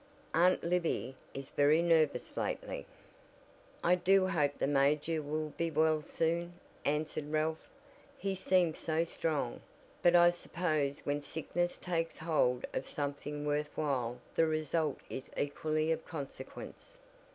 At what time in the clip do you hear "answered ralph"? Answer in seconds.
6.83-7.69